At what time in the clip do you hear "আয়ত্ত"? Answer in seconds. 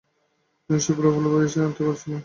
1.61-1.79